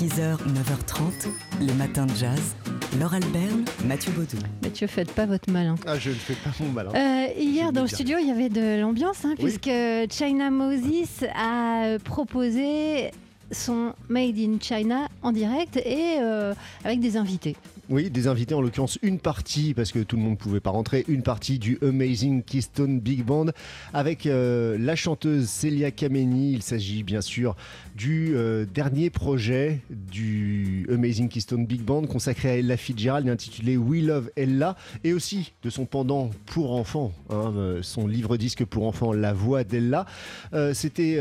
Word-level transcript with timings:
6h, 0.00 0.38
9h30, 0.38 1.28
les 1.60 1.74
matins 1.74 2.06
de 2.06 2.14
jazz. 2.14 2.54
Laure 2.98 3.12
Alberne, 3.12 3.66
Mathieu 3.84 4.10
Baudou. 4.12 4.38
Mathieu, 4.62 4.86
faites 4.86 5.12
pas 5.12 5.26
votre 5.26 5.50
malin. 5.52 5.74
Ah, 5.86 5.98
je 5.98 6.08
ne 6.08 6.14
fais 6.14 6.32
pas 6.36 6.48
mon 6.58 6.70
malin. 6.70 6.90
Euh, 6.94 7.26
hier, 7.38 7.66
Je 7.68 7.72
dans 7.72 7.82
le 7.82 7.86
studio, 7.86 8.16
il 8.18 8.26
y 8.26 8.30
avait 8.30 8.48
de 8.48 8.80
l'ambiance, 8.80 9.26
hein, 9.26 9.34
Oui. 9.38 9.44
puisque 9.44 9.70
China 10.10 10.50
Moses 10.50 11.22
a 11.36 11.98
proposé 12.02 13.10
son 13.52 13.92
Made 14.08 14.38
in 14.38 14.56
China 14.58 15.06
en 15.22 15.32
direct 15.32 15.76
et 15.76 16.16
euh, 16.22 16.54
avec 16.82 17.00
des 17.00 17.18
invités. 17.18 17.56
Oui, 17.90 18.08
des 18.08 18.28
invités, 18.28 18.54
en 18.54 18.60
l'occurrence 18.60 19.00
une 19.02 19.18
partie, 19.18 19.74
parce 19.74 19.90
que 19.90 19.98
tout 19.98 20.14
le 20.14 20.22
monde 20.22 20.34
ne 20.34 20.36
pouvait 20.36 20.60
pas 20.60 20.70
rentrer, 20.70 21.04
une 21.08 21.24
partie 21.24 21.58
du 21.58 21.76
Amazing 21.82 22.44
Keystone 22.44 23.00
Big 23.00 23.24
Band 23.24 23.46
avec 23.92 24.26
euh, 24.26 24.78
la 24.78 24.94
chanteuse 24.94 25.48
Celia 25.48 25.90
Kameni. 25.90 26.52
Il 26.52 26.62
s'agit 26.62 27.02
bien 27.02 27.20
sûr 27.20 27.56
du 27.96 28.36
euh, 28.36 28.64
dernier 28.64 29.10
projet 29.10 29.80
du 29.90 30.86
Amazing 30.88 31.28
Keystone 31.28 31.66
Big 31.66 31.82
Band 31.82 32.02
consacré 32.02 32.50
à 32.50 32.56
Ella 32.58 32.76
Fitzgerald 32.76 33.28
intitulé 33.28 33.76
We 33.76 34.04
Love 34.04 34.30
Ella 34.36 34.76
et 35.02 35.12
aussi 35.12 35.52
de 35.64 35.68
son 35.68 35.84
pendant 35.84 36.30
pour 36.46 36.70
enfants, 36.70 37.10
hein, 37.28 37.52
euh, 37.56 37.82
son 37.82 38.06
livre 38.06 38.36
disque 38.36 38.64
pour 38.64 38.86
enfants 38.86 39.12
La 39.12 39.32
Voix 39.32 39.64
d'Ella. 39.64 40.06
C'était 40.74 41.16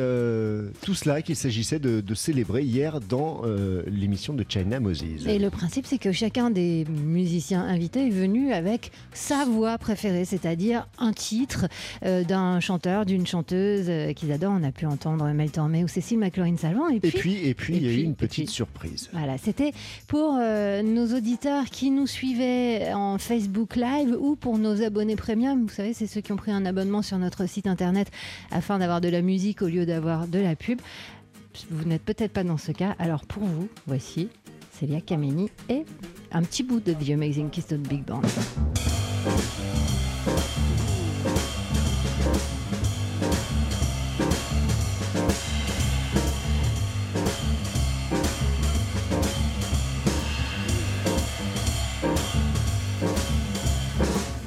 tout 0.83 0.93
cela 0.93 1.23
qu'il 1.23 1.35
s'agissait 1.35 1.79
de, 1.79 2.01
de 2.01 2.13
célébrer 2.13 2.63
hier 2.63 2.99
dans 2.99 3.41
l'émission 3.87 4.33
de 4.33 4.45
China 4.47 4.79
Moses. 4.79 5.25
Et 5.27 5.39
le 5.39 5.49
principe, 5.49 5.85
c'est 5.87 5.97
que 5.97 6.11
chacun 6.11 6.51
des 6.51 6.58
musiciens 6.87 7.63
invités 7.63 8.07
est 8.07 8.11
venu 8.11 8.53
avec 8.53 8.91
sa 9.13 9.45
voix 9.45 9.77
préférée, 9.77 10.25
c'est-à-dire 10.25 10.87
un 10.97 11.13
titre 11.13 11.67
euh, 12.05 12.23
d'un 12.23 12.59
chanteur, 12.59 13.05
d'une 13.05 13.27
chanteuse 13.27 13.85
euh, 13.89 14.13
qu'ils 14.13 14.31
adorent. 14.31 14.57
On 14.59 14.63
a 14.63 14.71
pu 14.71 14.85
entendre 14.85 15.25
Mel 15.31 15.51
Tormé 15.51 15.83
ou 15.83 15.87
Cécile 15.87 16.19
McLaurin-Salvant. 16.19 16.89
Et 16.89 16.99
puis, 16.99 17.47
et 17.47 17.53
puis, 17.53 17.75
et 17.75 17.77
il 17.77 17.85
y 17.85 17.89
a 17.89 17.91
eu 17.91 18.03
une 18.03 18.11
et 18.11 18.15
petite 18.15 18.45
puis. 18.45 18.53
surprise. 18.53 19.09
Voilà, 19.13 19.37
c'était 19.37 19.71
pour 20.07 20.37
euh, 20.39 20.81
nos 20.81 21.15
auditeurs 21.15 21.65
qui 21.65 21.91
nous 21.91 22.07
suivaient 22.07 22.93
en 22.93 23.17
Facebook 23.17 23.75
Live 23.75 24.15
ou 24.19 24.35
pour 24.35 24.57
nos 24.57 24.81
abonnés 24.81 25.15
premium. 25.15 25.65
Vous 25.65 25.73
savez, 25.73 25.93
c'est 25.93 26.07
ceux 26.07 26.21
qui 26.21 26.31
ont 26.31 26.37
pris 26.37 26.51
un 26.51 26.65
abonnement 26.65 27.01
sur 27.01 27.17
notre 27.17 27.47
site 27.47 27.67
internet 27.67 28.09
afin 28.51 28.79
d'avoir 28.79 29.01
de 29.01 29.09
la 29.09 29.21
musique 29.21 29.61
au 29.61 29.67
lieu 29.67 29.85
d'avoir 29.85 30.27
de 30.27 30.39
la 30.39 30.55
pub. 30.55 30.79
Vous 31.69 31.87
n'êtes 31.87 32.03
peut-être 32.03 32.31
pas 32.31 32.43
dans 32.43 32.57
ce 32.57 32.71
cas. 32.71 32.95
Alors 32.99 33.25
pour 33.25 33.43
vous, 33.43 33.67
voici 33.87 34.29
Célia 34.71 35.01
Kameni 35.01 35.49
et 35.67 35.83
un 36.31 36.43
petit 36.43 36.63
bout 36.63 36.79
de 36.79 36.93
The 36.93 37.11
Amazing 37.11 37.49
Keystone 37.49 37.81
Big 37.81 38.05
Band. 38.05 38.21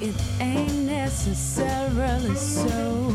It 0.00 0.14
ain't 0.41 0.86
necessarily 0.86 2.34
so. 2.34 3.14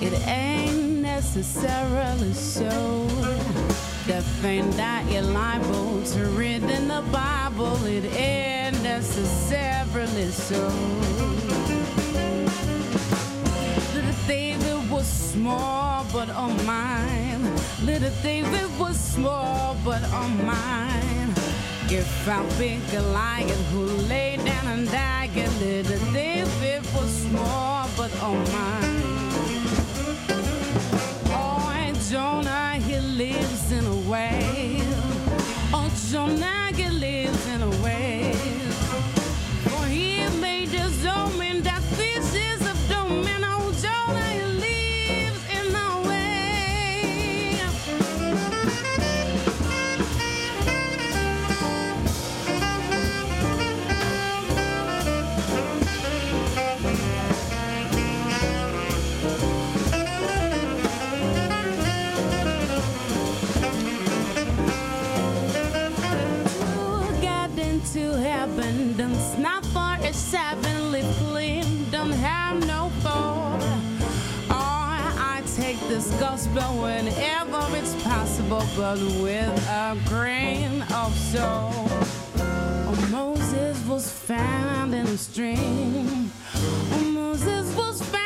It 0.00 0.14
ain't 0.26 1.02
necessarily 1.02 2.32
so. 2.32 3.57
The 4.08 4.22
thing 4.40 4.70
that 4.70 5.04
you're 5.12 5.20
liable 5.20 6.02
to 6.02 6.24
read 6.30 6.62
in 6.62 6.88
the 6.88 7.04
Bible, 7.12 7.76
it 7.84 8.06
ain't 8.16 8.82
necessarily 8.82 10.30
so. 10.30 10.66
Little 13.92 14.14
David 14.26 14.90
was 14.90 15.06
small, 15.06 16.06
but 16.10 16.30
on 16.30 16.56
mine. 16.64 17.54
Little 17.84 18.10
David 18.22 18.70
was 18.78 18.98
small, 18.98 19.76
but 19.84 20.02
on 20.04 20.46
mine. 20.46 21.34
If 21.90 22.26
I 22.26 22.42
big 22.58 22.80
Goliath 22.90 23.66
who 23.72 23.84
lay 24.08 24.38
down 24.38 24.68
and 24.68 24.90
died, 24.90 25.36
little 25.60 26.12
David 26.14 26.82
was 26.94 27.10
small, 27.28 27.86
but 27.94 28.10
on 28.22 28.38
mine. 28.52 29.02
Oh, 31.28 31.74
and 31.76 31.96
Jonah, 32.10 32.80
he 32.86 32.94
a 32.94 33.02
whale. 33.02 33.47
Oh, 36.10 36.12
Jonah, 36.12 36.57
into 67.78 68.18
heaven. 68.18 68.96
Don't 68.96 69.14
snap 69.14 69.64
for 69.66 69.96
a 70.04 70.12
seven, 70.12 70.90
live 70.90 71.16
clean, 71.18 71.88
don't 71.90 72.12
have 72.12 72.66
no 72.66 72.90
fault. 73.02 73.62
Or 74.50 74.56
oh, 74.56 75.34
I 75.34 75.42
take 75.56 75.78
this 75.88 76.10
gospel 76.18 76.68
whenever 76.82 77.62
it's 77.76 77.94
possible, 78.02 78.64
but 78.76 78.98
with 79.22 79.68
a 79.68 79.96
grain 80.06 80.82
of 80.94 81.14
salt. 81.14 81.74
Oh, 82.38 83.08
Moses 83.10 83.76
was 83.86 84.10
found 84.10 84.94
in 84.94 85.06
a 85.06 85.16
stream. 85.16 86.32
Oh, 86.94 87.10
Moses 87.14 87.76
was 87.76 88.02
found 88.02 88.17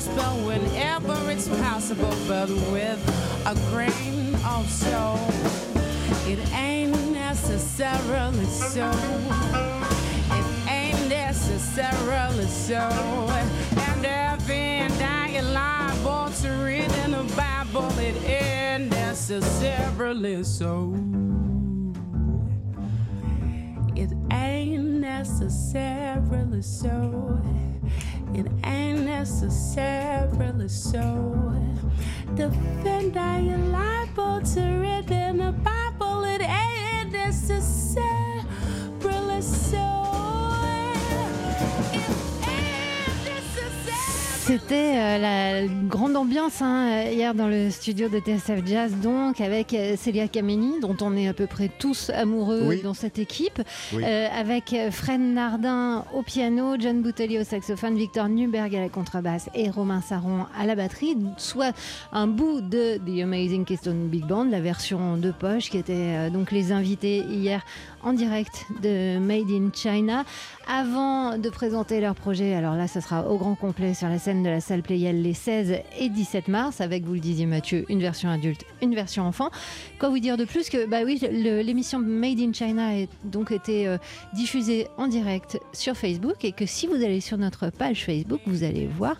gospel 0.00 0.46
whenever 0.46 1.30
it's 1.30 1.46
possible, 1.46 2.14
but 2.26 2.48
with 2.72 3.00
a 3.44 3.54
grain 3.70 4.34
of 4.46 4.66
salt. 4.70 5.20
It 6.26 6.38
ain't 6.54 7.12
necessarily 7.12 8.46
so. 8.46 8.90
It 10.30 10.70
ain't 10.70 11.08
necessarily 11.08 12.46
so. 12.46 12.78
And 12.78 14.06
everything 14.06 14.88
that 14.98 15.30
you're 15.32 15.42
liable 15.42 16.30
to 16.40 16.48
read 16.64 16.90
in 17.04 17.10
the 17.10 17.24
Bible, 17.36 17.90
it 17.98 18.16
ain't 18.24 18.90
necessarily 18.90 20.42
so. 20.44 20.94
It 23.94 24.12
ain't 24.32 25.00
necessarily 25.00 26.62
so 26.62 27.38
it 28.34 28.46
ain't 28.64 29.00
necessarily 29.00 30.68
so. 30.68 31.02
The 32.36 32.48
I 32.48 33.10
diagram 33.10 33.72
liable 33.72 34.40
to 34.54 34.60
written 34.60 35.40
about. 35.40 35.79
C'était 44.50 44.94
euh, 44.96 45.18
la 45.18 45.66
grande 45.86 46.16
ambiance 46.16 46.60
hein, 46.60 47.04
hier 47.08 47.36
dans 47.36 47.46
le 47.46 47.70
studio 47.70 48.08
de 48.08 48.18
TSF 48.18 48.66
Jazz, 48.66 48.92
donc 49.00 49.40
avec 49.40 49.72
euh, 49.72 49.94
Célia 49.96 50.26
Kameni, 50.26 50.80
dont 50.80 50.96
on 51.02 51.16
est 51.16 51.28
à 51.28 51.32
peu 51.32 51.46
près 51.46 51.70
tous 51.78 52.10
amoureux 52.10 52.64
Oui. 52.64 52.82
dans 52.82 52.92
cette 52.92 53.20
équipe, 53.20 53.62
Oui. 53.92 54.02
Euh, 54.04 54.26
avec 54.36 54.72
euh, 54.72 54.90
Fred 54.90 55.20
Nardin 55.20 56.04
au 56.12 56.22
piano, 56.22 56.74
John 56.80 57.00
Boutelli 57.00 57.38
au 57.38 57.44
saxophone, 57.44 57.94
Victor 57.94 58.28
Nuberg 58.28 58.74
à 58.74 58.80
la 58.80 58.88
contrebasse 58.88 59.48
et 59.54 59.70
Romain 59.70 60.00
Saron 60.00 60.46
à 60.58 60.66
la 60.66 60.74
batterie, 60.74 61.16
soit 61.36 61.72
un 62.12 62.26
bout 62.26 62.60
de 62.60 62.96
The 62.96 63.22
Amazing 63.22 63.64
Keystone 63.64 64.08
Big 64.08 64.26
Band, 64.26 64.46
la 64.46 64.60
version 64.60 65.16
de 65.16 65.30
poche 65.30 65.70
qui 65.70 65.78
était 65.78 65.92
euh, 65.94 66.30
donc 66.30 66.50
les 66.50 66.72
invités 66.72 67.18
hier 67.18 67.64
en 68.02 68.14
direct 68.14 68.64
de 68.82 69.18
Made 69.18 69.50
in 69.50 69.70
China. 69.72 70.24
Avant 70.66 71.36
de 71.38 71.48
présenter 71.50 72.00
leur 72.00 72.14
projet, 72.14 72.54
alors 72.54 72.74
là, 72.74 72.86
ça 72.86 73.00
sera 73.00 73.28
au 73.28 73.36
grand 73.36 73.54
complet 73.54 73.92
sur 73.92 74.08
la 74.08 74.18
scène 74.18 74.39
de 74.42 74.48
la 74.48 74.60
salle 74.60 74.82
Playel 74.82 75.22
les 75.22 75.34
16 75.34 75.74
et 75.98 76.08
17 76.08 76.48
mars, 76.48 76.80
avec, 76.80 77.04
vous 77.04 77.14
le 77.14 77.20
disiez 77.20 77.46
Mathieu, 77.46 77.84
une 77.88 78.00
version 78.00 78.28
adulte, 78.28 78.64
une 78.82 78.94
version 78.94 79.24
enfant. 79.24 79.50
Quoi 79.98 80.08
vous 80.08 80.18
dire 80.18 80.36
de 80.36 80.44
plus 80.44 80.68
que, 80.68 80.86
bah 80.86 81.00
oui, 81.04 81.20
l'émission 81.30 81.98
Made 81.98 82.40
in 82.40 82.52
China 82.52 82.88
a 82.88 83.06
donc 83.24 83.52
été 83.52 83.88
euh, 83.88 83.98
diffusée 84.34 84.88
en 84.96 85.06
direct 85.06 85.58
sur 85.72 85.96
Facebook 85.96 86.44
et 86.44 86.52
que 86.52 86.66
si 86.66 86.86
vous 86.86 86.94
allez 86.94 87.20
sur 87.20 87.38
notre 87.38 87.70
page 87.70 88.04
Facebook, 88.04 88.40
vous 88.46 88.64
allez 88.64 88.86
voir 88.86 89.16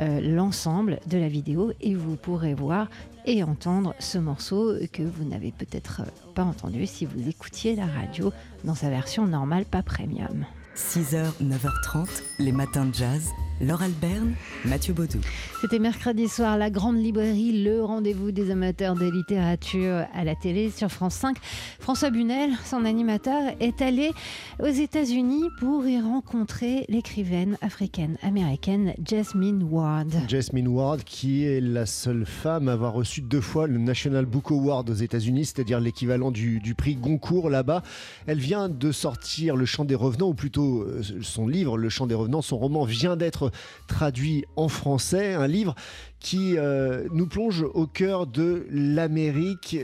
euh, 0.00 0.20
l'ensemble 0.20 0.98
de 1.06 1.18
la 1.18 1.28
vidéo 1.28 1.72
et 1.80 1.94
vous 1.94 2.16
pourrez 2.16 2.54
voir 2.54 2.88
et 3.26 3.42
entendre 3.42 3.94
ce 3.98 4.18
morceau 4.18 4.74
que 4.92 5.02
vous 5.02 5.24
n'avez 5.24 5.52
peut-être 5.52 6.02
euh, 6.02 6.32
pas 6.34 6.44
entendu 6.44 6.86
si 6.86 7.06
vous 7.06 7.28
écoutiez 7.28 7.76
la 7.76 7.86
radio 7.86 8.32
dans 8.64 8.74
sa 8.74 8.90
version 8.90 9.26
normale, 9.26 9.64
pas 9.64 9.82
premium. 9.82 10.44
6h, 10.76 11.32
9h30, 11.42 12.22
les 12.38 12.52
matins 12.52 12.86
de 12.86 12.94
jazz. 12.94 13.30
Laure 13.60 13.82
Alberne, 13.82 14.34
Mathieu 14.64 14.92
Baudou. 14.92 15.20
C'était 15.60 15.78
mercredi 15.78 16.26
soir, 16.26 16.58
la 16.58 16.70
Grande 16.70 16.96
Librairie, 16.96 17.62
le 17.62 17.84
rendez-vous 17.84 18.32
des 18.32 18.50
amateurs 18.50 18.96
de 18.96 19.08
littérature 19.08 20.04
à 20.12 20.24
la 20.24 20.34
télé 20.34 20.70
sur 20.70 20.90
France 20.90 21.14
5. 21.14 21.36
François 21.78 22.10
Bunel, 22.10 22.50
son 22.64 22.84
animateur, 22.84 23.52
est 23.60 23.80
allé 23.80 24.10
aux 24.58 24.66
États-Unis 24.66 25.44
pour 25.60 25.86
y 25.86 26.00
rencontrer 26.00 26.84
l'écrivaine 26.88 27.56
africaine-américaine 27.60 28.94
Jasmine 29.08 29.62
Ward. 29.62 30.12
Jasmine 30.26 30.66
Ward, 30.66 31.04
qui 31.04 31.44
est 31.44 31.60
la 31.60 31.86
seule 31.86 32.26
femme 32.26 32.68
à 32.68 32.72
avoir 32.72 32.92
reçu 32.94 33.20
deux 33.20 33.40
fois 33.40 33.68
le 33.68 33.78
National 33.78 34.26
Book 34.26 34.50
Award 34.50 34.90
aux 34.90 34.94
États-Unis, 34.94 35.44
c'est-à-dire 35.44 35.78
l'équivalent 35.78 36.32
du, 36.32 36.58
du 36.58 36.74
prix 36.74 36.96
Goncourt 36.96 37.50
là-bas. 37.50 37.82
Elle 38.26 38.40
vient 38.40 38.68
de 38.68 38.90
sortir 38.90 39.54
Le 39.54 39.66
Chant 39.66 39.84
des 39.84 39.94
Revenants, 39.94 40.30
ou 40.30 40.34
plutôt 40.34 40.80
euh, 40.80 41.02
son 41.20 41.46
livre, 41.46 41.78
Le 41.78 41.88
Chant 41.88 42.08
des 42.08 42.16
Revenants. 42.16 42.42
Son 42.42 42.58
roman 42.58 42.84
vient 42.84 43.16
d'être 43.16 43.41
traduit 43.88 44.44
en 44.56 44.68
français, 44.68 45.34
un 45.34 45.46
livre 45.46 45.74
qui 46.20 46.56
euh, 46.56 47.06
nous 47.12 47.26
plonge 47.26 47.62
au 47.74 47.86
cœur 47.86 48.26
de 48.26 48.66
l'Amérique 48.70 49.76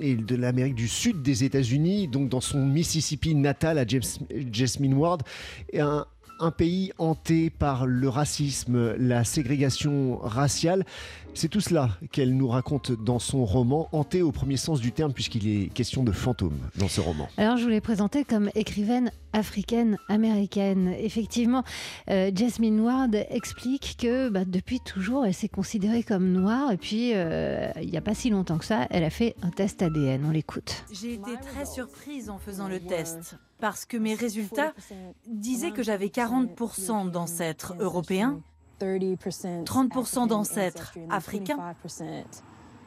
et 0.00 0.16
de 0.16 0.34
l'Amérique 0.36 0.74
du 0.74 0.88
Sud 0.88 1.22
des 1.22 1.44
États-Unis, 1.44 2.08
donc 2.08 2.28
dans 2.28 2.40
son 2.40 2.64
Mississippi 2.64 3.34
natal 3.34 3.78
à 3.78 3.86
James- 3.86 4.02
Jasmine 4.52 4.94
Ward, 4.94 5.22
un 6.40 6.50
pays 6.50 6.92
hanté 6.98 7.48
par 7.48 7.86
le 7.86 8.08
racisme, 8.08 8.94
la 8.96 9.22
ségrégation 9.22 10.18
raciale. 10.18 10.84
C'est 11.36 11.48
tout 11.48 11.60
cela 11.60 11.90
qu'elle 12.12 12.36
nous 12.36 12.46
raconte 12.46 12.92
dans 12.92 13.18
son 13.18 13.44
roman, 13.44 13.88
hanté 13.90 14.22
au 14.22 14.30
premier 14.30 14.56
sens 14.56 14.80
du 14.80 14.92
terme, 14.92 15.12
puisqu'il 15.12 15.48
est 15.48 15.68
question 15.68 16.04
de 16.04 16.12
fantômes 16.12 16.58
dans 16.76 16.86
ce 16.86 17.00
roman. 17.00 17.28
Alors, 17.36 17.56
je 17.56 17.64
vous 17.64 17.70
l'ai 17.70 17.80
présentée 17.80 18.24
comme 18.24 18.50
écrivaine 18.54 19.10
africaine-américaine. 19.32 20.94
Effectivement, 20.96 21.64
euh, 22.08 22.30
Jasmine 22.32 22.80
Ward 22.80 23.16
explique 23.30 23.96
que 24.00 24.28
bah, 24.28 24.44
depuis 24.44 24.78
toujours, 24.78 25.26
elle 25.26 25.34
s'est 25.34 25.48
considérée 25.48 26.04
comme 26.04 26.30
noire. 26.30 26.70
Et 26.70 26.76
puis, 26.76 27.12
euh, 27.14 27.68
il 27.82 27.90
n'y 27.90 27.96
a 27.96 28.00
pas 28.00 28.14
si 28.14 28.30
longtemps 28.30 28.58
que 28.58 28.64
ça, 28.64 28.86
elle 28.90 29.02
a 29.02 29.10
fait 29.10 29.34
un 29.42 29.50
test 29.50 29.82
ADN. 29.82 30.24
On 30.26 30.30
l'écoute. 30.30 30.84
J'ai 30.92 31.14
été 31.14 31.32
très 31.42 31.66
surprise 31.66 32.30
en 32.30 32.38
faisant 32.38 32.68
le 32.68 32.78
test 32.78 33.36
parce 33.58 33.84
que 33.86 33.96
mes 33.96 34.14
résultats 34.14 34.72
disaient 35.26 35.72
que 35.72 35.82
j'avais 35.82 36.08
40% 36.08 37.10
d'ancêtres 37.10 37.74
européens, 37.80 38.40
30% 38.80 40.28
d'ancêtres 40.28 40.94
africains, 41.10 41.74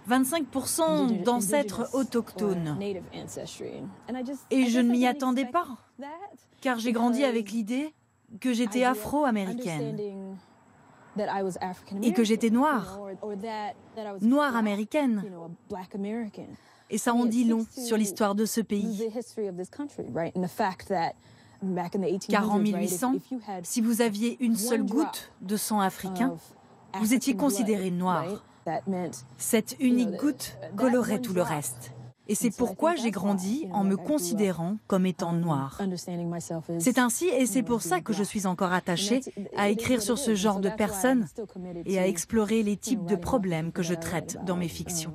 25% 0.09 1.23
d'ancêtres 1.23 1.89
autochtones. 1.93 2.77
Et 4.49 4.65
je 4.67 4.79
ne 4.79 4.89
m'y 4.89 5.05
attendais 5.05 5.45
pas, 5.45 5.67
car 6.61 6.79
j'ai 6.79 6.91
grandi 6.91 7.23
avec 7.23 7.51
l'idée 7.51 7.93
que 8.39 8.53
j'étais 8.53 8.83
afro-américaine 8.83 9.97
et 12.03 12.13
que 12.13 12.23
j'étais 12.23 12.49
noire, 12.49 12.99
noire 14.21 14.55
américaine. 14.55 15.23
Et 16.89 16.97
ça 16.97 17.13
en 17.13 17.25
dit 17.25 17.43
long 17.43 17.65
sur 17.69 17.97
l'histoire 17.97 18.33
de 18.35 18.45
ce 18.45 18.61
pays. 18.61 19.09
Car 22.29 22.51
en 22.51 22.59
1800, 22.59 23.15
si 23.63 23.81
vous 23.81 24.01
aviez 24.01 24.37
une 24.43 24.55
seule 24.55 24.85
goutte 24.85 25.31
de 25.41 25.57
sang 25.57 25.79
africain, 25.79 26.35
vous 26.99 27.13
étiez 27.13 27.35
considéré 27.35 27.91
noir. 27.91 28.43
Cette 29.37 29.75
unique 29.79 30.15
goutte 30.17 30.57
colorait 30.75 31.21
tout 31.21 31.33
le 31.33 31.41
reste. 31.41 31.93
Et 32.29 32.35
c'est 32.35 32.51
pourquoi 32.51 32.95
j'ai 32.95 33.11
grandi 33.11 33.67
en 33.71 33.83
me 33.83 33.95
considérant 33.95 34.77
comme 34.87 35.05
étant 35.05 35.33
noire. 35.33 35.81
C'est 36.79 36.97
ainsi 36.97 37.27
et 37.27 37.45
c'est 37.45 37.63
pour 37.63 37.81
ça 37.81 38.01
que 38.01 38.13
je 38.13 38.23
suis 38.23 38.45
encore 38.45 38.73
attachée 38.73 39.21
à 39.55 39.69
écrire 39.69 40.01
sur 40.01 40.17
ce 40.17 40.35
genre 40.35 40.59
de 40.59 40.69
personnes 40.69 41.25
et 41.85 41.99
à 41.99 42.07
explorer 42.07 42.63
les 42.63 42.77
types 42.77 43.05
de 43.05 43.15
problèmes 43.15 43.71
que 43.71 43.83
je 43.83 43.93
traite 43.93 44.37
dans 44.45 44.57
mes 44.57 44.67
fictions. 44.67 45.13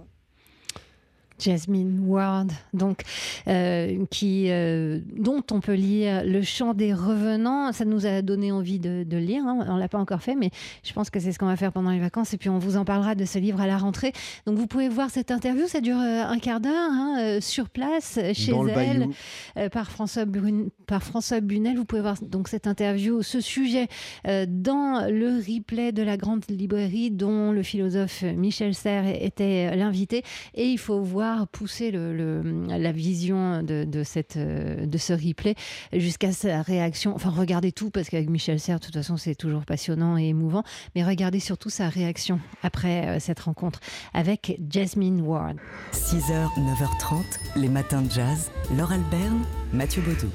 Jasmine 1.43 2.01
Ward, 2.07 2.51
donc, 2.73 3.03
euh, 3.49 4.05
qui, 4.11 4.47
euh, 4.51 5.01
dont 5.17 5.43
on 5.51 5.61
peut 5.61 5.75
lire 5.75 6.23
Le 6.25 6.43
chant 6.43 6.75
des 6.75 6.95
revenants. 6.95 7.73
Ça 7.73 7.85
nous 7.85 8.07
a 8.07 8.23
donné 8.23 8.53
envie 8.53 8.79
de, 8.79 9.05
lire. 9.17 9.43
hein. 9.47 9.67
On 9.69 9.77
l'a 9.77 9.89
pas 9.89 9.99
encore 9.99 10.23
fait, 10.23 10.35
mais 10.35 10.51
je 10.85 10.93
pense 10.93 11.11
que 11.11 11.19
c'est 11.21 11.33
ce 11.33 11.39
qu'on 11.39 11.47
va 11.47 11.57
faire 11.57 11.73
pendant 11.73 11.91
les 11.91 11.99
vacances. 12.01 12.33
Et 12.35 12.39
puis 12.39 12.49
on 12.49 12.59
vous 12.59 12.77
en 12.77 12.85
parlera 12.85 13.15
de 13.15 13.25
ce 13.25 13.39
livre 13.39 13.61
à 13.61 13.67
la 13.67 13.77
rentrée. 13.79 14.13
Donc 14.47 14.57
vous 14.57 14.67
pouvez 14.67 14.89
voir 14.89 15.11
cette 15.11 15.31
interview. 15.31 15.67
Ça 15.67 15.81
dure 15.81 15.99
euh, 15.99 16.23
un 16.25 16.39
quart 16.39 16.61
d'heure 16.61 16.73
hein, 16.91 17.39
sur 17.41 17.69
place 17.69 18.19
chez 18.33 18.53
dans 18.53 18.67
elle 18.67 19.09
euh, 19.57 19.69
par 19.69 19.91
François, 19.91 20.25
Brun- 20.25 20.69
par 20.87 21.03
François 21.03 21.41
Bunel. 21.41 21.77
Vous 21.77 21.85
pouvez 21.85 22.03
voir 22.03 22.17
donc 22.23 22.49
cette 22.49 22.67
interview, 22.67 23.23
ce 23.23 23.41
sujet 23.41 23.89
dans 24.25 25.07
le 25.11 25.39
replay 25.39 25.93
de 25.93 26.03
la 26.03 26.17
grande 26.17 26.45
librairie 26.49 27.11
dont 27.11 27.53
le 27.53 27.63
philosophe 27.63 28.23
Michel 28.23 28.75
Serres 28.75 29.23
était 29.23 29.75
l'invité. 29.77 30.23
Et 30.55 30.67
il 30.67 30.79
faut 30.79 31.01
voir 31.01 31.32
pousser 31.51 31.91
le, 31.91 32.15
le- 32.17 32.67
la 32.69 32.93
vision 32.93 33.63
de, 33.63 33.85
de 33.85 34.03
cette, 34.05 34.37
euh, 34.37 34.87
de 34.87 34.99
ce 34.99 35.13
replay 35.13 35.55
jusqu'à 35.93 36.33
sa 36.33 36.63
réaction. 36.63 37.15
Enfin, 37.15 37.31
regardez 37.31 37.73
tout 37.73 37.91
parce 37.91 38.09
qu'avec 38.09 38.29
Michel 38.31 38.61
Serres, 38.61 38.79
de 38.81 38.85
toute 38.85 38.95
façon, 38.95 39.17
c'est 39.17 39.35
toujours 39.35 39.65
passionnant 39.65 40.17
et 40.19 40.25
émouvant. 40.29 40.63
Mais 40.95 41.05
regardez 41.05 41.41
surtout 41.41 41.71
sa 41.71 41.89
réaction 41.89 42.41
après 42.63 43.07
euh, 43.09 43.19
cette 43.21 43.41
rencontre 43.41 43.81
avec 44.15 44.59
Jasmine 44.71 45.21
Ward. 45.23 45.57
6h, 45.93 46.49
9h30, 46.59 47.23
les 47.57 47.69
matins 47.69 48.03
de 48.03 48.11
jazz. 48.11 48.51
Laure 48.77 48.93
Alberne, 48.93 49.43
Mathieu 49.73 50.03
Baudou. 50.03 50.31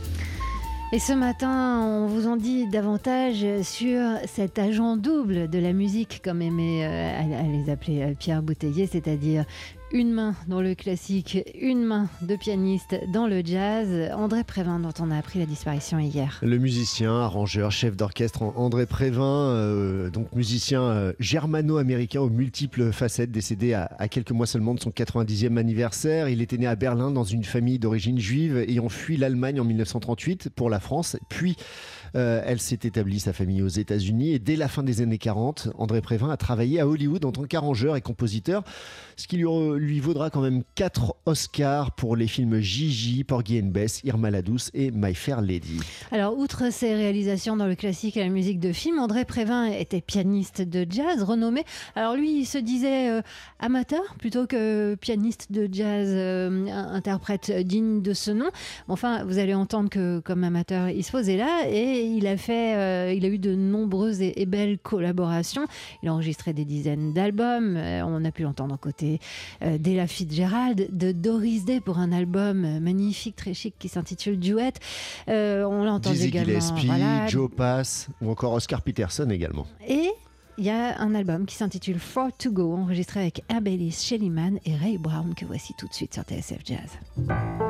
Et 0.93 0.99
ce 0.99 1.11
matin, 1.11 1.81
on 1.83 2.07
vous 2.07 2.27
en 2.27 2.37
dit 2.37 2.65
davantage 2.69 3.45
sur 3.61 4.01
cet 4.25 4.57
agent 4.57 4.95
double 4.95 5.49
de 5.49 5.59
la 5.59 5.73
musique, 5.73 6.21
comme 6.23 6.41
aimait 6.41 6.85
euh, 6.85 7.39
à, 7.39 7.43
les 7.43 7.69
appeler 7.69 8.15
Pierre 8.17 8.41
Bouteiller, 8.41 8.87
c'est-à-dire 8.87 9.43
une 9.91 10.11
main 10.11 10.35
dans 10.47 10.61
le 10.61 10.75
classique, 10.75 11.37
une 11.59 11.83
main 11.83 12.09
de 12.21 12.35
pianiste 12.35 12.95
dans 13.13 13.25
le 13.25 13.41
jazz. 13.43 14.11
André 14.13 14.43
Prévin, 14.43 14.79
dont 14.79 14.93
on 14.99 15.11
a 15.11 15.17
appris 15.17 15.39
la 15.39 15.45
disparition 15.45 15.97
hier. 15.99 16.39
Le 16.41 16.57
musicien, 16.57 17.21
arrangeur, 17.21 17.71
chef 17.71 17.95
d'orchestre 17.95 18.43
André 18.43 18.85
Prévin, 18.85 19.23
euh, 19.23 20.09
donc 20.09 20.31
musicien 20.33 20.81
euh, 20.81 21.13
germano-américain 21.19 22.19
aux 22.19 22.29
multiples 22.29 22.91
facettes, 22.91 23.31
décédé 23.31 23.73
à, 23.73 23.89
à 23.97 24.07
quelques 24.09 24.31
mois 24.31 24.45
seulement 24.45 24.73
de 24.73 24.79
son 24.79 24.89
90e 24.89 25.57
anniversaire. 25.57 26.27
Il 26.27 26.41
était 26.41 26.57
né 26.57 26.67
à 26.67 26.75
Berlin 26.75 27.11
dans 27.11 27.23
une 27.23 27.45
famille 27.45 27.79
d'origine 27.79 28.19
juive 28.19 28.57
ayant 28.57 28.89
fui 28.89 29.15
l'Allemagne 29.15 29.61
en 29.61 29.63
1938 29.63 30.49
pour 30.49 30.69
la 30.69 30.79
France, 30.79 31.17
puis 31.29 31.55
euh, 32.15 32.41
elle 32.45 32.59
s'est 32.59 32.79
établie, 32.83 33.19
sa 33.19 33.33
famille, 33.33 33.61
aux 33.61 33.67
États-Unis. 33.67 34.31
Et 34.33 34.39
dès 34.39 34.55
la 34.55 34.67
fin 34.67 34.83
des 34.83 35.01
années 35.01 35.17
40, 35.17 35.69
André 35.77 36.01
Prévin 36.01 36.29
a 36.29 36.37
travaillé 36.37 36.79
à 36.79 36.87
Hollywood 36.87 37.25
en 37.25 37.31
tant 37.31 37.43
qu'arrangeur 37.43 37.95
et 37.95 38.01
compositeur, 38.01 38.63
ce 39.15 39.27
qui 39.27 39.37
lui, 39.37 39.45
re- 39.45 39.75
lui 39.75 39.99
vaudra 39.99 40.29
quand 40.29 40.41
même 40.41 40.63
4 40.75 41.15
Oscars 41.25 41.91
pour 41.91 42.15
les 42.15 42.27
films 42.27 42.59
Gigi, 42.59 43.23
Porgy 43.23 43.59
and 43.59 43.67
Bess, 43.67 44.01
Irma 44.03 44.31
la 44.31 44.41
Douce 44.41 44.69
et 44.73 44.91
My 44.91 45.13
Fair 45.13 45.41
Lady. 45.41 45.79
Alors, 46.11 46.37
outre 46.37 46.71
ses 46.71 46.93
réalisations 46.93 47.57
dans 47.57 47.67
le 47.67 47.75
classique 47.75 48.17
et 48.17 48.21
la 48.21 48.29
musique 48.29 48.59
de 48.59 48.71
film, 48.71 48.99
André 48.99 49.25
Prévin 49.25 49.65
était 49.65 50.01
pianiste 50.01 50.61
de 50.61 50.85
jazz 50.89 51.23
renommé. 51.23 51.63
Alors 51.95 52.15
lui, 52.15 52.39
il 52.41 52.45
se 52.45 52.57
disait 52.57 53.09
euh, 53.09 53.21
amateur 53.59 54.01
plutôt 54.19 54.45
que 54.47 54.95
pianiste 54.95 55.51
de 55.51 55.67
jazz, 55.71 56.09
euh, 56.11 56.67
interprète 56.91 57.51
digne 57.51 58.01
de 58.01 58.13
ce 58.13 58.31
nom. 58.31 58.47
Enfin, 58.87 59.23
vous 59.25 59.39
allez 59.39 59.53
entendre 59.53 59.89
que 59.89 60.19
comme 60.19 60.43
amateur, 60.43 60.89
il 60.89 61.03
se 61.03 61.11
posait 61.11 61.37
là 61.37 61.63
et 61.69 61.96
il 62.05 62.27
a 62.27 62.37
fait, 62.37 62.75
euh, 62.75 63.13
il 63.13 63.25
a 63.25 63.27
eu 63.27 63.39
de 63.39 63.55
nombreuses 63.55 64.21
et, 64.21 64.41
et 64.41 64.45
belles 64.45 64.77
collaborations. 64.77 65.65
Il 66.03 66.09
a 66.09 66.13
enregistré 66.13 66.53
des 66.53 66.65
dizaines 66.65 67.13
d'albums. 67.13 67.75
Euh, 67.77 68.01
on 68.05 68.23
a 68.25 68.31
pu 68.31 68.43
l'entendre 68.43 68.75
aux 68.75 68.77
côtés 68.77 69.19
euh, 69.61 69.77
d'Ella 69.77 70.07
Fitzgerald, 70.07 70.87
de 70.91 71.11
Doris 71.11 71.65
Day 71.65 71.79
pour 71.79 71.97
un 71.99 72.11
album 72.11 72.65
euh, 72.65 72.79
magnifique, 72.79 73.35
très 73.35 73.53
chic 73.53 73.75
qui 73.77 73.89
s'intitule 73.89 74.39
Duet. 74.39 74.73
Euh, 75.29 75.63
on 75.65 75.83
l'entend 75.83 76.11
Dizzy 76.11 76.27
également. 76.27 76.47
Gillespie, 76.47 76.87
voilà. 76.87 77.27
Joe 77.27 77.49
Pass 77.55 78.07
ou 78.21 78.29
encore 78.31 78.53
Oscar 78.53 78.81
Peterson 78.81 79.29
également. 79.29 79.67
Et 79.87 80.09
il 80.57 80.65
y 80.65 80.69
a 80.69 80.99
un 80.99 81.13
album 81.13 81.45
qui 81.45 81.55
s'intitule 81.55 81.99
Four 81.99 82.29
to 82.37 82.51
Go, 82.51 82.73
enregistré 82.73 83.21
avec 83.21 83.43
Herb 83.49 83.67
Ellis, 83.67 83.91
Shelly 83.91 84.29
Manne 84.29 84.59
et 84.65 84.75
Ray 84.75 84.97
Brown, 84.97 85.35
que 85.35 85.45
voici 85.45 85.73
tout 85.77 85.87
de 85.87 85.93
suite 85.93 86.13
sur 86.15 86.23
TSF 86.23 86.61
Jazz. 86.65 87.66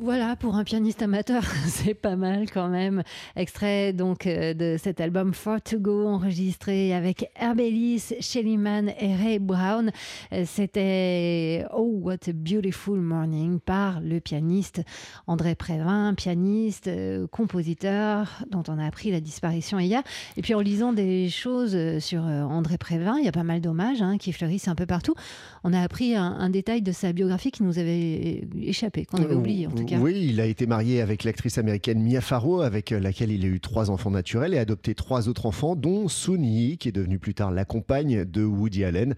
Voilà, 0.00 0.36
pour 0.36 0.54
un 0.54 0.62
pianiste 0.62 1.02
amateur, 1.02 1.42
c'est 1.66 1.94
pas 1.94 2.14
mal 2.14 2.48
quand 2.52 2.68
même. 2.68 3.02
Extrait 3.34 3.92
donc 3.92 4.28
euh, 4.28 4.54
de 4.54 4.76
cet 4.80 5.00
album 5.00 5.34
Far 5.34 5.60
to 5.60 5.80
Go, 5.80 6.06
enregistré 6.06 6.94
avec 6.94 7.28
Herb 7.34 7.58
Ellis, 7.58 8.14
Shelly 8.20 8.58
Manne 8.58 8.92
et 9.00 9.16
Ray 9.16 9.40
Brown. 9.40 9.90
Euh, 10.32 10.44
C'était 10.46 11.64
Oh, 11.74 11.98
What 12.00 12.28
a 12.28 12.32
Beautiful 12.32 13.00
Morning 13.00 13.58
par 13.58 14.00
le 14.00 14.20
pianiste 14.20 14.82
André 15.26 15.56
Prévin, 15.56 16.14
pianiste, 16.14 16.86
euh, 16.86 17.26
compositeur, 17.26 18.44
dont 18.52 18.62
on 18.68 18.78
a 18.78 18.86
appris 18.86 19.10
la 19.10 19.18
disparition 19.18 19.80
hier. 19.80 20.04
Et 20.36 20.42
puis 20.42 20.54
en 20.54 20.60
lisant 20.60 20.92
des 20.92 21.28
choses 21.28 21.76
sur 21.98 22.22
André 22.22 22.78
Prévin, 22.78 23.16
il 23.18 23.24
y 23.24 23.28
a 23.28 23.32
pas 23.32 23.42
mal 23.42 23.60
d'hommages 23.60 24.00
hein, 24.00 24.16
qui 24.16 24.32
fleurissent 24.32 24.68
un 24.68 24.76
peu 24.76 24.86
partout. 24.86 25.16
On 25.64 25.72
a 25.72 25.80
appris 25.82 26.14
un, 26.14 26.22
un 26.22 26.50
détail 26.50 26.82
de 26.82 26.92
sa 26.92 27.12
biographie 27.12 27.50
qui 27.50 27.64
nous 27.64 27.80
avait 27.80 28.46
échappé, 28.62 29.04
qu'on 29.04 29.20
avait 29.20 29.34
oublié 29.34 29.66
en 29.66 29.72
tout 29.72 29.84
cas. 29.84 29.87
Oui, 29.96 30.26
il 30.28 30.40
a 30.40 30.46
été 30.46 30.66
marié 30.66 31.00
avec 31.00 31.24
l'actrice 31.24 31.58
américaine 31.58 32.02
Mia 32.02 32.20
Farrow, 32.20 32.60
avec 32.60 32.90
laquelle 32.90 33.30
il 33.30 33.44
a 33.44 33.48
eu 33.48 33.60
trois 33.60 33.90
enfants 33.90 34.10
naturels 34.10 34.54
et 34.54 34.58
adopté 34.58 34.94
trois 34.94 35.28
autres 35.28 35.46
enfants, 35.46 35.76
dont 35.76 36.08
Sun 36.08 36.44
Yi, 36.44 36.78
qui 36.78 36.88
est 36.88 36.92
devenue 36.92 37.18
plus 37.18 37.34
tard 37.34 37.50
la 37.50 37.64
compagne 37.64 38.24
de 38.24 38.44
Woody 38.44 38.84
Allen. 38.84 39.14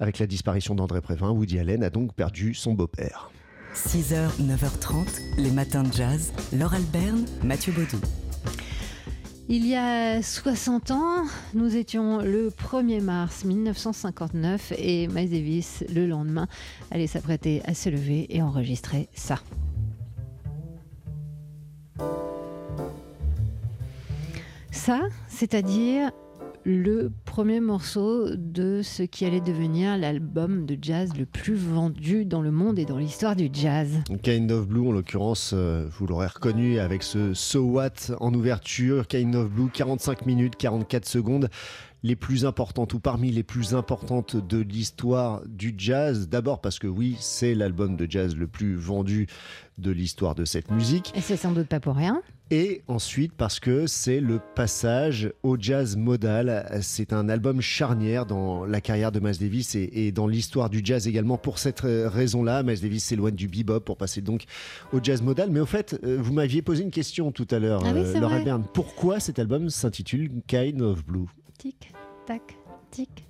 Avec 0.00 0.18
la 0.18 0.26
disparition 0.26 0.74
d'André 0.74 1.00
Prévin, 1.00 1.30
Woody 1.30 1.58
Allen 1.58 1.82
a 1.84 1.90
donc 1.90 2.14
perdu 2.14 2.54
son 2.54 2.74
beau-père. 2.74 3.30
6h, 3.74 4.40
9h30, 4.40 5.38
les 5.38 5.50
matins 5.50 5.82
de 5.82 5.92
jazz. 5.92 6.32
Laure 6.52 6.74
Alberne, 6.74 7.24
Mathieu 7.42 7.72
Baudou. 7.72 8.00
Il 9.48 9.66
y 9.66 9.76
a 9.76 10.22
60 10.22 10.90
ans, 10.90 11.24
nous 11.52 11.76
étions 11.76 12.18
le 12.18 12.48
1er 12.48 13.02
mars 13.02 13.44
1959 13.44 14.72
et 14.78 15.06
Miles 15.08 15.30
Davis, 15.30 15.84
le 15.94 16.06
lendemain, 16.06 16.48
allait 16.90 17.06
s'apprêter 17.06 17.60
à 17.66 17.74
se 17.74 17.90
lever 17.90 18.26
et 18.34 18.40
enregistrer 18.40 19.08
ça. 19.12 19.38
Ça, 24.74 25.02
c'est-à-dire 25.28 26.10
le 26.64 27.10
premier 27.24 27.60
morceau 27.60 28.34
de 28.36 28.82
ce 28.82 29.04
qui 29.04 29.24
allait 29.24 29.40
devenir 29.40 29.96
l'album 29.96 30.66
de 30.66 30.76
jazz 30.82 31.10
le 31.16 31.26
plus 31.26 31.54
vendu 31.54 32.24
dans 32.24 32.42
le 32.42 32.50
monde 32.50 32.78
et 32.80 32.84
dans 32.84 32.98
l'histoire 32.98 33.36
du 33.36 33.48
jazz. 33.52 34.02
Kind 34.22 34.50
of 34.50 34.66
Blue, 34.66 34.88
en 34.88 34.92
l'occurrence, 34.92 35.52
euh, 35.54 35.86
vous 35.92 36.06
l'aurez 36.08 36.26
reconnu 36.26 36.80
avec 36.80 37.04
ce 37.04 37.34
So 37.34 37.60
What 37.60 38.16
en 38.18 38.34
ouverture. 38.34 39.06
Kind 39.06 39.36
of 39.36 39.48
Blue, 39.48 39.70
45 39.72 40.26
minutes, 40.26 40.56
44 40.56 41.06
secondes. 41.06 41.48
Les 42.04 42.16
plus 42.16 42.44
importantes 42.44 42.92
ou 42.92 43.00
parmi 43.00 43.30
les 43.30 43.42
plus 43.42 43.74
importantes 43.74 44.36
de 44.36 44.58
l'histoire 44.58 45.40
du 45.46 45.74
jazz. 45.76 46.28
D'abord 46.28 46.60
parce 46.60 46.78
que 46.78 46.86
oui, 46.86 47.16
c'est 47.18 47.54
l'album 47.54 47.96
de 47.96 48.06
jazz 48.08 48.36
le 48.36 48.46
plus 48.46 48.76
vendu 48.76 49.26
de 49.78 49.90
l'histoire 49.90 50.34
de 50.34 50.44
cette 50.44 50.70
musique. 50.70 51.12
Et 51.16 51.22
c'est 51.22 51.38
sans 51.38 51.52
doute 51.52 51.66
pas 51.66 51.80
pour 51.80 51.96
rien. 51.96 52.22
Et 52.50 52.82
ensuite 52.88 53.32
parce 53.32 53.58
que 53.58 53.86
c'est 53.86 54.20
le 54.20 54.38
passage 54.54 55.32
au 55.42 55.56
jazz 55.58 55.96
modal. 55.96 56.68
C'est 56.82 57.14
un 57.14 57.30
album 57.30 57.62
charnière 57.62 58.26
dans 58.26 58.66
la 58.66 58.82
carrière 58.82 59.10
de 59.10 59.18
Miles 59.18 59.38
Davis 59.38 59.74
et, 59.74 60.12
dans 60.12 60.26
l'histoire 60.26 60.68
du 60.68 60.82
jazz 60.84 61.08
également. 61.08 61.38
Pour 61.38 61.58
cette 61.58 61.80
raison-là, 61.80 62.62
Miles 62.62 62.82
Davis 62.82 63.04
s'éloigne 63.04 63.34
du 63.34 63.48
bebop 63.48 63.80
pour 63.80 63.96
passer 63.96 64.20
donc 64.20 64.44
au 64.92 64.98
jazz 65.02 65.22
modal. 65.22 65.48
Mais 65.50 65.60
au 65.60 65.66
fait, 65.66 65.98
euh, 66.04 66.18
vous 66.20 66.34
m'aviez 66.34 66.60
posé 66.60 66.82
une 66.82 66.90
question 66.90 67.32
tout 67.32 67.48
à 67.50 67.58
l'heure, 67.58 67.82
ah 67.82 67.94
euh, 67.94 68.20
Laura 68.20 68.40
Bern. 68.40 68.62
Pourquoi 68.74 69.20
cet 69.20 69.38
album 69.38 69.70
s'intitule 69.70 70.30
Kind 70.46 70.82
of 70.82 71.02
Blue? 71.06 71.28
Tic, 71.58 71.92
tac, 72.26 72.54
tic, 72.90 73.24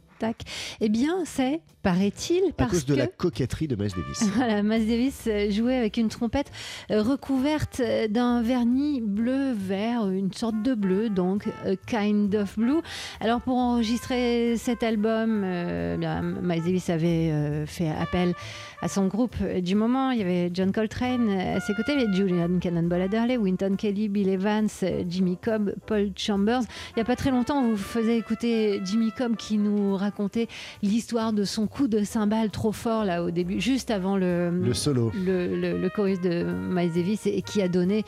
Eh 0.81 0.89
bien, 0.89 1.25
c'est 1.25 1.61
paraît-il. 1.85 2.43
À 2.59 2.67
cause 2.67 2.87
de 2.87 2.95
la 2.95 3.07
coquetterie 3.07 3.69
de 3.69 3.77
Miles 3.77 3.93
Davis. 3.95 4.31
Voilà, 4.35 4.63
Miles 4.63 4.89
Davis 4.89 5.25
euh, 5.27 5.51
jouait 5.51 5.77
avec 5.77 5.99
une 5.99 6.09
trompette 6.09 6.51
euh, 6.91 7.03
recouverte 7.03 7.81
euh, 7.81 8.09
d'un 8.09 8.43
vernis 8.43 9.01
bleu-vert, 9.03 10.09
une 10.09 10.33
sorte 10.33 10.63
de 10.63 10.75
bleu, 10.75 11.11
donc 11.11 11.47
Kind 11.87 12.35
of 12.35 12.59
Blue. 12.59 12.81
Alors 13.21 13.43
pour 13.43 13.57
enregistrer 13.59 14.57
cet 14.57 14.83
album, 14.83 15.41
Miles 16.43 16.63
Davis 16.63 16.89
avait 16.89 17.67
fait 17.67 17.91
appel 17.91 18.35
à 18.81 18.89
son 18.89 19.07
groupe 19.07 19.37
du 19.43 19.75
moment. 19.75 20.11
Il 20.11 20.19
y 20.19 20.23
avait 20.23 20.51
John 20.53 20.73
Coltrane 20.73 21.29
à 21.31 21.61
ses 21.61 21.75
côtés, 21.75 21.93
Julian 22.13 22.59
Cannonball 22.61 23.03
Adderley, 23.03 23.37
Winton 23.37 23.77
Kelly, 23.77 24.09
Bill 24.09 24.31
Evans, 24.31 24.69
Jimmy 25.07 25.37
Cobb, 25.37 25.75
Paul 25.87 26.11
Chambers. 26.17 26.63
Il 26.91 26.95
n'y 26.97 27.03
a 27.03 27.05
pas 27.05 27.17
très 27.17 27.31
longtemps, 27.31 27.63
on 27.63 27.71
vous 27.71 27.77
faisait 27.77 28.17
écouter 28.17 28.81
Jimmy 28.85 29.13
Cobb 29.13 29.37
qui 29.37 29.59
nous 29.59 29.97
racontait 29.97 30.14
l'histoire 30.83 31.33
de 31.33 31.45
son 31.45 31.67
coup 31.67 31.89
de 31.89 32.05
cymbale 32.05 32.51
trop 32.51 32.73
fort 32.73 33.05
là 33.05 33.23
au 33.23 33.31
début, 33.31 33.61
juste 33.61 33.91
avant 33.91 34.17
le, 34.17 34.51
le 34.51 34.75
solo, 34.75 35.11
le, 35.15 35.79
le, 35.79 35.89
chorus 35.91 36.21
de 36.21 36.45
Miles 36.45 36.93
Davis 36.93 37.27
et, 37.27 37.43
qui 37.43 37.63
a 37.63 37.69
donné 37.69 38.05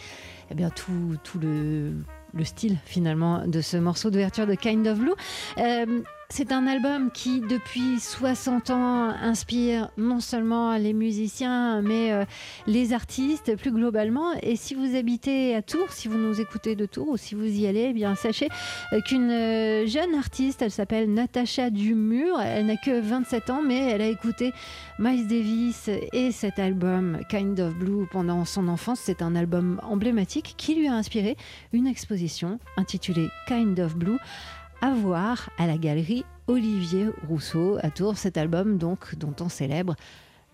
eh 0.50 0.54
bien, 0.54 0.70
tout, 0.70 1.16
tout 1.24 1.38
le, 1.38 1.92
le 2.34 2.44
style 2.44 2.78
finalement 2.84 3.46
de 3.46 3.60
ce 3.60 3.76
morceau 3.76 4.10
d'ouverture 4.10 4.46
de 4.46 4.54
Kind 4.54 4.86
of 4.86 4.98
Blue. 4.98 5.14
Euh, 5.58 6.02
c'est 6.28 6.50
un 6.50 6.66
album 6.66 7.10
qui, 7.12 7.40
depuis 7.40 8.00
60 8.00 8.70
ans, 8.70 9.10
inspire 9.10 9.90
non 9.96 10.18
seulement 10.18 10.76
les 10.76 10.92
musiciens, 10.92 11.82
mais 11.82 12.12
euh, 12.12 12.24
les 12.66 12.92
artistes 12.92 13.56
plus 13.56 13.70
globalement. 13.70 14.32
Et 14.42 14.56
si 14.56 14.74
vous 14.74 14.96
habitez 14.96 15.54
à 15.54 15.62
Tours, 15.62 15.92
si 15.92 16.08
vous 16.08 16.18
nous 16.18 16.40
écoutez 16.40 16.74
de 16.74 16.84
Tours 16.84 17.10
ou 17.10 17.16
si 17.16 17.36
vous 17.36 17.46
y 17.46 17.66
allez, 17.68 17.88
eh 17.90 17.92
bien 17.92 18.16
sachez 18.16 18.48
euh, 18.92 19.00
qu'une 19.00 19.30
euh, 19.30 19.86
jeune 19.86 20.14
artiste, 20.16 20.62
elle 20.62 20.72
s'appelle 20.72 21.12
Natacha 21.12 21.70
Dumur, 21.70 22.40
elle 22.40 22.66
n'a 22.66 22.76
que 22.76 23.00
27 23.00 23.50
ans, 23.50 23.62
mais 23.64 23.78
elle 23.90 24.02
a 24.02 24.08
écouté 24.08 24.52
Miles 24.98 25.28
Davis 25.28 25.88
et 26.12 26.32
cet 26.32 26.58
album 26.58 27.20
Kind 27.28 27.60
of 27.60 27.74
Blue 27.76 28.06
pendant 28.10 28.44
son 28.44 28.66
enfance. 28.66 29.00
C'est 29.00 29.22
un 29.22 29.36
album 29.36 29.80
emblématique 29.84 30.54
qui 30.56 30.74
lui 30.74 30.88
a 30.88 30.94
inspiré 30.94 31.36
une 31.72 31.86
exposition 31.86 32.58
intitulée 32.76 33.28
Kind 33.46 33.78
of 33.78 33.96
Blue 33.96 34.18
à 34.80 34.92
voir 34.94 35.50
à 35.58 35.66
la 35.66 35.78
galerie 35.78 36.24
Olivier 36.46 37.08
Rousseau 37.28 37.78
à 37.82 37.90
Tours. 37.90 38.16
Cet 38.18 38.36
album 38.36 38.78
donc 38.78 39.16
dont 39.16 39.34
on 39.40 39.48
célèbre 39.48 39.96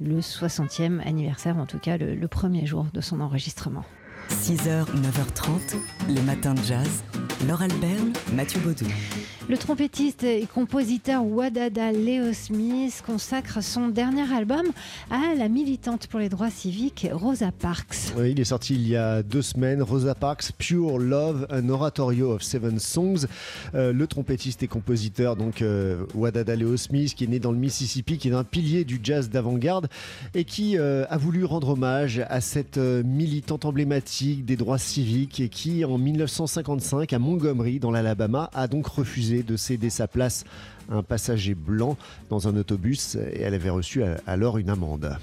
le 0.01 0.21
60e 0.21 1.01
anniversaire, 1.07 1.59
en 1.59 1.67
tout 1.67 1.79
cas 1.79 1.97
le, 1.97 2.29
premier 2.29 2.67
jour 2.67 2.87
de 2.93 3.01
son 3.01 3.21
enregistrement. 3.21 3.85
6h, 4.31 4.87
9h30, 4.87 5.77
les 6.09 6.23
matins 6.23 6.55
de 6.55 6.63
jazz. 6.63 7.05
Laure 7.47 7.63
Albert, 7.63 8.03
Mathieu 8.33 8.61
Baudou. 8.61 8.87
Le 9.49 9.59
trompettiste 9.59 10.23
et 10.23 10.47
compositeur 10.47 11.27
Wadada 11.27 11.91
Leo 11.91 12.33
Smith 12.33 13.03
consacre 13.05 13.61
son 13.61 13.89
dernier 13.89 14.33
album 14.33 14.63
à 15.11 15.35
la 15.37 15.49
militante 15.49 16.07
pour 16.07 16.21
les 16.21 16.29
droits 16.29 16.49
civiques 16.49 17.09
Rosa 17.13 17.51
Parks. 17.51 18.13
il 18.25 18.39
est 18.39 18.45
sorti 18.45 18.75
il 18.75 18.87
y 18.89 18.97
a 18.97 19.25
deux 19.25 19.43
semaines. 19.43 19.83
Rosa 19.83 20.15
Parks, 20.15 20.53
Pure 20.57 21.01
Love, 21.01 21.49
an 21.51 21.69
oratorio 21.71 22.31
of 22.31 22.43
seven 22.43 22.79
songs. 22.79 23.27
Euh, 23.75 23.93
le 23.93 24.07
trompettiste 24.07 24.63
et 24.63 24.69
compositeur 24.69 25.35
donc 25.35 25.61
euh, 25.61 26.07
Wadada 26.15 26.55
Leo 26.55 26.77
Smith, 26.77 27.15
qui 27.15 27.25
est 27.25 27.29
né 27.29 27.41
dans 27.41 27.53
le 27.53 27.59
Mississippi, 27.59 28.19
qui 28.19 28.29
est 28.29 28.35
un 28.35 28.45
pilier 28.45 28.85
du 28.85 29.01
jazz 29.03 29.29
d'avant-garde 29.29 29.89
et 30.35 30.45
qui 30.45 30.79
euh, 30.79 31.05
a 31.11 31.17
voulu 31.19 31.45
rendre 31.45 31.71
hommage 31.71 32.23
à 32.29 32.41
cette 32.41 32.79
militante 32.79 33.65
emblématique 33.65 34.45
des 34.45 34.57
droits 34.57 34.79
civiques 34.79 35.41
et 35.41 35.49
qui, 35.49 35.85
en 35.85 35.99
1955, 35.99 37.13
à 37.13 37.19
Montgomery, 37.19 37.81
dans 37.81 37.91
l'Alabama, 37.91 38.49
a 38.55 38.69
donc 38.69 38.87
refusé 38.87 39.32
de 39.41 39.57
céder 39.57 39.89
sa 39.89 40.07
place 40.07 40.45
un 40.93 41.03
passager 41.03 41.55
blanc 41.55 41.97
dans 42.31 42.49
un 42.49 42.57
autobus 42.57 43.17
et 43.17 43.43
elle 43.43 43.55
avait 43.55 43.71
reçu 43.71 44.03
alors 44.27 44.59
une 44.59 44.71
amende. 44.71 45.17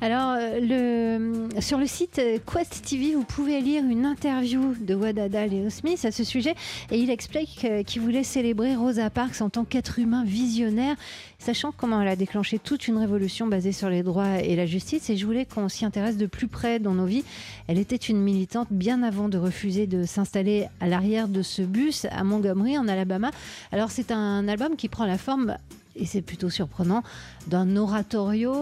Alors, 0.00 0.36
euh, 0.38 1.48
sur 1.60 1.78
le 1.78 1.86
site 1.86 2.20
Quest 2.50 2.84
TV, 2.84 3.14
vous 3.14 3.24
pouvez 3.24 3.60
lire 3.60 3.84
une 3.84 4.04
interview 4.04 4.74
de 4.80 4.94
Wadada 4.94 5.46
Leo 5.46 5.70
Smith 5.70 6.04
à 6.04 6.12
ce 6.12 6.24
sujet 6.24 6.54
et 6.90 6.98
il 6.98 7.10
explique 7.10 7.66
qu'il 7.86 8.02
voulait 8.02 8.24
célébrer 8.24 8.76
Rosa 8.76 9.10
Parks 9.10 9.40
en 9.40 9.50
tant 9.50 9.64
qu'être 9.64 9.98
humain 9.98 10.24
visionnaire, 10.24 10.96
sachant 11.38 11.72
comment 11.72 12.00
elle 12.02 12.08
a 12.08 12.16
déclenché 12.16 12.58
toute 12.58 12.88
une 12.88 12.96
révolution 12.96 13.46
basée 13.46 13.72
sur 13.72 13.88
les 13.88 14.02
droits 14.02 14.40
et 14.40 14.56
la 14.56 14.66
justice. 14.66 15.10
Et 15.10 15.16
je 15.16 15.26
voulais 15.26 15.44
qu'on 15.44 15.68
s'y 15.68 15.84
intéresse 15.84 16.16
de 16.16 16.26
plus 16.26 16.48
près 16.48 16.78
dans 16.78 16.94
nos 16.94 17.06
vies. 17.06 17.24
Elle 17.68 17.78
était 17.78 17.96
une 17.96 18.20
militante 18.20 18.68
bien 18.70 19.02
avant 19.02 19.28
de 19.28 19.38
refuser 19.38 19.86
de 19.86 20.04
s'installer 20.04 20.66
à 20.80 20.86
l'arrière 20.86 21.28
de 21.28 21.42
ce 21.42 21.62
bus 21.62 22.06
à 22.10 22.24
Montgomery, 22.24 22.78
en 22.78 22.88
Alabama. 22.88 23.30
Alors, 23.72 23.90
c'est 23.90 24.10
un 24.10 24.48
album 24.48 24.76
qui 24.76 24.88
prend 24.88 25.06
la 25.06 25.15
forme 25.18 25.56
et 25.96 26.06
c'est 26.06 26.22
plutôt 26.22 26.50
surprenant, 26.50 27.02
d'un 27.46 27.76
oratorio, 27.76 28.54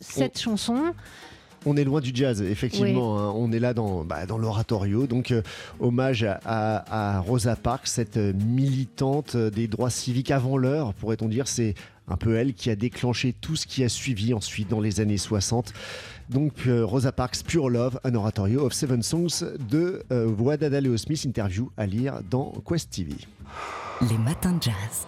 sept 0.00 0.38
chansons. 0.38 0.92
On 1.64 1.76
est 1.76 1.84
loin 1.84 2.00
du 2.00 2.12
jazz, 2.14 2.42
effectivement. 2.42 3.18
Hein. 3.18 3.32
On 3.34 3.50
est 3.50 3.58
là 3.58 3.74
dans, 3.74 4.04
bah, 4.04 4.24
dans 4.24 4.38
l'oratorio. 4.38 5.08
Donc, 5.08 5.32
euh, 5.32 5.42
hommage 5.80 6.24
à, 6.44 7.20
Rosa 7.26 7.56
Parks, 7.56 7.88
cette 7.88 8.16
militante 8.16 9.36
des 9.36 9.66
droits 9.66 9.90
civiques 9.90 10.30
avant 10.30 10.58
l'heure, 10.58 10.94
pourrait-on 10.94 11.26
dire. 11.26 11.48
C'est 11.48 11.74
un 12.08 12.16
peu 12.16 12.36
elle 12.36 12.54
qui 12.54 12.70
a 12.70 12.76
déclenché 12.76 13.34
tout 13.40 13.56
ce 13.56 13.66
qui 13.66 13.82
a 13.82 13.88
suivi 13.88 14.32
ensuite 14.32 14.68
dans 14.68 14.80
les 14.80 15.00
années 15.00 15.18
60. 15.18 15.72
Donc, 16.30 16.52
euh, 16.68 16.84
Rosa 16.84 17.10
Parks, 17.10 17.42
Pure 17.44 17.68
Love, 17.68 17.98
un 18.04 18.14
oratorio 18.14 18.64
of 18.64 18.72
Seven 18.72 19.02
Songs 19.02 19.44
de 19.68 20.04
euh, 20.12 20.28
Wadada 20.38 20.80
Leo 20.80 20.96
Smith, 20.96 21.24
interview 21.24 21.72
à 21.76 21.86
lire 21.86 22.20
dans 22.30 22.52
Quest 22.64 22.90
TV. 22.90 23.12
Les 24.08 24.18
matins 24.18 24.52
de 24.52 24.62
jazz. 24.62 25.06